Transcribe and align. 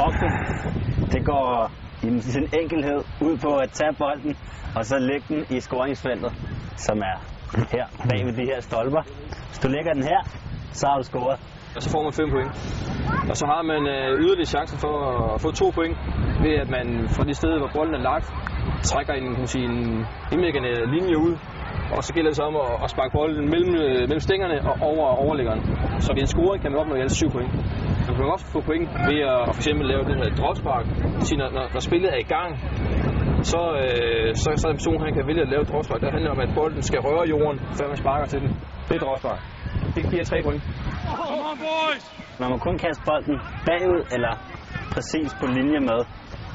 Hoppe, 0.00 0.26
det 1.12 1.22
går 1.24 1.70
i 2.02 2.20
sin 2.20 2.48
enkelhed 2.60 3.00
ud 3.20 3.38
på 3.38 3.56
at 3.56 3.70
tage 3.70 3.94
bolden, 3.98 4.36
og 4.76 4.84
så 4.84 4.98
lægge 4.98 5.26
den 5.28 5.56
i 5.56 5.60
scoringsfeltet, 5.60 6.32
som 6.76 6.98
er 6.98 7.16
her 7.74 7.86
bag 8.10 8.26
ved 8.26 8.32
de 8.32 8.44
her 8.52 8.60
stolper. 8.60 9.02
Hvis 9.48 9.58
du 9.58 9.68
lægger 9.68 9.92
den 9.92 10.02
her, 10.02 10.20
så 10.72 10.86
har 10.86 10.96
du 10.96 11.02
scoret. 11.02 11.38
og 11.76 11.82
så 11.82 11.90
får 11.90 12.02
man 12.02 12.12
5 12.12 12.30
point. 12.30 12.50
Og 13.30 13.36
så 13.36 13.46
har 13.52 13.62
man 13.62 13.82
øh, 13.94 14.20
yderligere 14.24 14.52
chancen 14.56 14.78
for 14.78 14.94
at 15.34 15.40
få 15.40 15.50
2 15.50 15.70
point, 15.70 15.96
ved 16.44 16.54
at 16.62 16.68
man 16.76 16.86
fra 17.14 17.24
det 17.24 17.36
sted, 17.36 17.58
hvor 17.58 17.70
bolden 17.76 17.94
er 17.94 18.04
lagt, 18.10 18.26
trækker 18.82 19.12
en, 19.14 19.28
kan 19.34 19.38
man 19.44 19.52
sige, 19.54 19.64
en 19.64 20.06
indlæggende 20.32 20.72
linje 20.94 21.16
ud, 21.26 21.32
og 21.94 22.00
så 22.06 22.10
gælder 22.14 22.30
det 22.30 22.36
så 22.36 22.44
om 22.50 22.56
at, 22.64 22.70
at 22.84 22.88
sparke 22.94 23.12
bolden 23.18 23.44
mellem, 23.54 23.74
øh, 23.84 24.00
mellem 24.08 24.24
stængerne 24.28 24.56
og 24.70 24.74
over 24.90 25.04
overliggeren. 25.24 25.62
Så 26.04 26.08
ved 26.14 26.22
en 26.26 26.32
scoring 26.34 26.60
kan 26.62 26.70
man 26.72 26.80
opnå 26.80 26.94
i 26.96 27.00
alt 27.00 27.12
7 27.12 27.30
point. 27.36 27.52
Man 28.06 28.14
kan 28.16 28.24
også 28.36 28.46
få 28.54 28.60
point 28.60 28.88
ved 29.10 29.20
at 29.32 29.40
for 29.54 29.60
eksempel 29.62 29.84
lave 29.92 30.02
det 30.08 30.14
her 30.20 30.28
dropspark. 30.40 30.86
Når, 31.40 31.48
når, 31.56 31.64
når 31.74 31.80
spillet 31.88 32.08
er 32.16 32.20
i 32.26 32.28
gang, 32.36 32.50
så, 33.52 33.60
øh, 33.82 34.28
så, 34.42 34.48
så 34.60 34.64
er 34.68 34.72
en 34.72 34.80
person, 34.80 35.00
han 35.06 35.14
kan 35.16 35.24
vælge 35.30 35.42
at 35.46 35.50
lave 35.52 35.62
et 35.62 35.68
dropspark. 35.72 36.00
Der 36.00 36.10
handler 36.16 36.30
om, 36.36 36.40
at 36.46 36.50
bolden 36.58 36.82
skal 36.82 37.00
røre 37.08 37.24
jorden, 37.34 37.58
før 37.78 37.86
man 37.92 37.96
sparker 38.04 38.26
til 38.32 38.40
den. 38.40 38.50
Det 38.88 38.94
er 38.98 39.02
dropspark. 39.06 39.40
Det 39.94 40.02
giver 40.10 40.24
3 40.24 40.36
point. 40.46 40.62
Man 42.40 42.48
må 42.52 42.56
kun 42.66 42.78
kaste 42.78 43.02
bolden 43.08 43.36
bagud 43.68 44.00
eller 44.14 44.32
præcis 44.94 45.28
på 45.40 45.46
linje 45.46 45.80
med. 45.90 46.00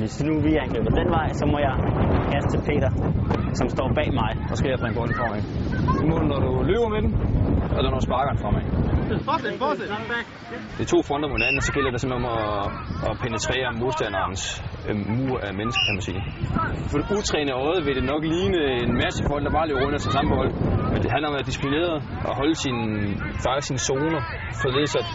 Hvis 0.00 0.14
nu 0.24 0.40
vi 0.46 0.52
angriber 0.64 0.90
den 1.00 1.08
vej, 1.10 1.28
så 1.32 1.44
må 1.52 1.58
jeg 1.58 1.74
kaste 2.32 2.50
til 2.54 2.60
Peter, 2.68 2.90
som 3.58 3.66
står 3.68 3.88
bag 3.98 4.08
mig. 4.22 4.32
og 4.50 4.56
skal 4.58 4.68
jeg 4.70 4.78
bringe 4.82 4.96
bolden 4.98 5.16
foran. 5.20 5.42
Du 6.00 6.06
når 6.30 6.38
du 6.46 6.50
løber 6.70 6.88
med 6.94 7.00
den, 7.04 7.12
eller 7.76 7.88
når 7.92 7.98
du 8.02 8.06
sparker 8.10 8.30
den 8.34 8.40
fremad. 8.44 8.62
Det 10.76 10.82
er 10.86 10.90
to 10.94 10.98
fronter 11.08 11.28
mod 11.30 11.36
hinanden, 11.40 11.60
så 11.68 11.72
gælder 11.76 11.90
det 11.94 12.00
simpelthen 12.00 12.26
om 12.26 12.36
at, 12.38 12.64
at 13.08 13.14
penetrere 13.24 13.68
modstanderens 13.82 14.42
øh, 14.88 14.96
mur 15.18 15.36
af 15.46 15.52
mennesker, 15.60 15.82
kan 15.88 15.94
man 15.98 16.04
sige. 16.10 16.20
For 16.90 16.96
det 17.00 17.06
utrænede 17.18 17.56
øje 17.66 17.80
vil 17.86 17.94
det 17.98 18.06
nok 18.12 18.22
ligne 18.34 18.60
en 18.84 18.92
masse 19.04 19.20
folk, 19.30 19.42
der 19.46 19.52
bare 19.58 19.66
løber 19.68 19.80
rundt 19.84 19.96
efter 19.98 20.10
samme 20.16 20.28
bold. 20.34 20.52
Men 20.92 20.98
det 21.02 21.10
handler 21.14 21.28
om 21.28 21.34
at 21.34 21.38
være 21.38 21.48
disciplineret 21.50 21.96
og 22.28 22.32
holde 22.40 22.54
sin, 22.64 22.78
faktisk 23.44 23.66
sine 23.70 23.82
zoner, 23.88 24.22
således 24.64 24.92
at, 25.00 25.08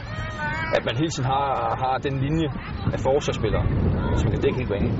at 0.77 0.81
man 0.87 0.95
hele 1.01 1.11
tiden 1.13 1.27
har, 1.33 1.47
har 1.83 1.95
den 2.07 2.15
linje 2.25 2.47
af 2.95 2.99
forsvarsspillere, 3.07 3.65
som 4.19 4.27
kan 4.31 4.39
dække 4.43 4.57
hele 4.61 4.71
banen. 4.75 4.91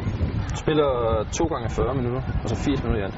Spiller 0.63 0.89
to 1.37 1.43
gange 1.51 1.65
40 1.69 1.95
minutter, 1.99 2.21
og 2.43 2.47
så 2.49 2.55
80 2.55 2.83
minutter 2.83 2.99
i 3.01 3.05
alt. 3.07 3.17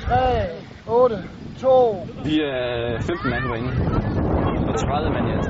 3, 0.00 0.77
8, 0.88 1.16
2, 1.56 2.06
Vi 2.24 2.34
er 2.40 3.00
15 3.00 3.30
mand 3.32 3.44
herinde, 3.48 3.72
og 4.68 4.74
30 4.76 5.10
mand 5.14 5.24
i 5.28 5.32
alt. 5.36 5.48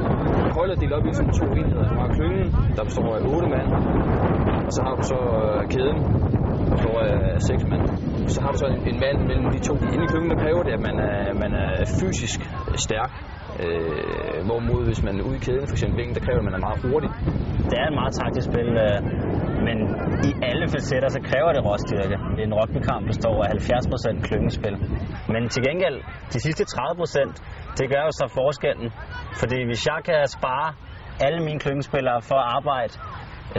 Holdet 0.56 0.72
er 0.77 0.81
delt 0.83 0.92
op 0.92 1.06
i 1.06 1.12
sådan 1.12 1.33
to 1.41 1.47
enheder. 1.61 1.89
Du 1.92 1.94
har 2.03 2.08
klyngen, 2.17 2.47
der 2.77 2.84
består 2.89 3.11
af 3.17 3.22
8 3.34 3.48
mand, 3.55 3.69
og 4.66 4.72
så 4.77 4.81
har 4.86 4.94
du 4.98 5.03
så 5.12 5.20
øh, 5.41 5.69
kæden, 5.75 5.98
der 6.66 6.72
består 6.77 6.97
af 7.00 7.42
6 7.42 7.64
mand. 7.72 7.83
Så 8.34 8.39
har 8.42 8.50
du 8.53 8.59
så 8.62 8.66
en, 8.66 8.81
en 8.92 8.98
mand 9.05 9.19
mellem 9.31 9.48
de 9.55 9.59
to. 9.69 9.75
Inde 9.94 10.05
i 10.06 10.11
klyngen, 10.12 10.31
der 10.34 10.39
kræver 10.44 10.62
det, 10.66 10.72
at 10.78 10.83
man 10.89 10.97
er, 11.11 11.34
man 11.44 11.53
er 11.64 11.70
fysisk 12.00 12.41
stærk. 12.86 13.12
Øh, 13.64 14.39
hvorimod 14.48 14.83
hvis 14.89 15.03
man 15.06 15.14
er 15.20 15.25
ude 15.28 15.36
i 15.41 15.42
kæden, 15.47 15.66
for 15.70 15.75
eksempel 15.77 15.97
vingen, 16.00 16.14
der 16.19 16.22
kræver, 16.27 16.41
at 16.42 16.47
man 16.48 16.55
er 16.59 16.62
meget 16.69 16.81
hurtig. 16.86 17.11
Det 17.70 17.77
er 17.83 17.86
et 17.92 17.97
meget 18.00 18.12
taktisk 18.22 18.47
spil, 18.53 18.70
øh, 18.86 18.98
men 19.66 19.78
i 20.28 20.31
alle 20.48 20.66
facetter, 20.75 21.09
så 21.16 21.20
kræver 21.31 21.50
det 21.56 21.61
råstyrke. 21.69 22.16
En 22.44 22.53
rugbykamp 22.59 23.03
består 23.12 23.36
af 23.44 23.48
70% 23.48 24.22
klyngespil. 24.28 24.75
Men 25.32 25.48
til 25.48 25.62
gengæld, 25.68 25.98
de 26.32 26.38
sidste 26.46 26.64
30%, 26.64 27.76
det 27.78 27.86
gør 27.92 28.02
jo 28.08 28.12
så 28.20 28.26
forskellen. 28.40 28.88
Fordi 29.40 29.58
hvis 29.68 29.82
jeg 29.90 30.00
kan 30.08 30.20
spare 30.36 30.68
alle 31.26 31.40
mine 31.46 31.60
klyngespillere 31.64 32.20
for 32.28 32.38
at 32.42 32.48
arbejde 32.58 32.92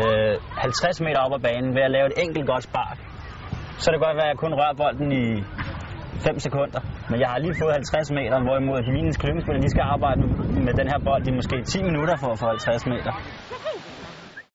øh, 0.01 0.35
50 0.57 1.01
meter 1.01 1.19
op 1.25 1.33
ad 1.37 1.41
banen 1.49 1.71
ved 1.75 1.83
at 1.87 1.91
lave 1.91 2.07
et 2.11 2.17
enkelt 2.25 2.47
godt 2.53 2.63
spark, 2.63 2.97
så 3.81 3.85
kan 3.85 3.93
det 3.95 4.05
godt 4.07 4.17
være, 4.19 4.29
at 4.29 4.33
jeg 4.33 4.39
kun 4.45 4.53
rører 4.59 4.75
bolden 4.81 5.11
i 5.23 5.25
5 6.27 6.39
sekunder. 6.47 6.81
Men 7.09 7.17
jeg 7.23 7.29
har 7.33 7.39
lige 7.45 7.55
fået 7.61 7.73
50 7.73 8.11
meter, 8.19 8.37
hvorimod 8.47 8.79
mine 8.97 9.13
klyngespillere, 9.23 9.63
de 9.65 9.69
skal 9.75 9.85
arbejde 9.95 10.21
med 10.65 10.73
den 10.79 10.87
her 10.91 10.99
bold 11.07 11.27
i 11.27 11.31
måske 11.39 11.55
10 11.63 11.83
minutter 11.89 12.15
for 12.21 12.29
at 12.33 12.39
få 12.39 12.47
50 12.47 12.85
meter. 12.93 13.13